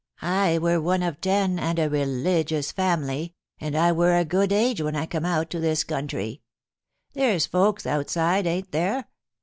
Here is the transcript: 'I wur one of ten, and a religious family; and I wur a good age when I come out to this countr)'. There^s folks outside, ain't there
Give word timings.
'I 0.43 0.57
wur 0.57 0.79
one 0.81 1.03
of 1.03 1.21
ten, 1.21 1.59
and 1.59 1.77
a 1.77 1.87
religious 1.87 2.71
family; 2.71 3.35
and 3.59 3.77
I 3.77 3.91
wur 3.91 4.17
a 4.17 4.25
good 4.25 4.51
age 4.51 4.81
when 4.81 4.95
I 4.95 5.05
come 5.05 5.25
out 5.25 5.51
to 5.51 5.59
this 5.59 5.83
countr)'. 5.83 6.39
There^s 7.13 7.47
folks 7.47 7.85
outside, 7.85 8.47
ain't 8.47 8.71
there 8.71 9.05